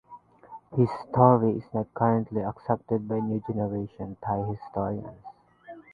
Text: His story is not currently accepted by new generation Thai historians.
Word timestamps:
His 0.75 0.89
story 0.89 1.57
is 1.57 1.73
not 1.75 1.93
currently 1.93 2.41
accepted 2.41 3.07
by 3.07 3.19
new 3.19 3.39
generation 3.47 4.17
Thai 4.19 4.37
historians. 4.47 5.21